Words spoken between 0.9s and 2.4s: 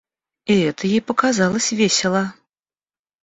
показалось весело.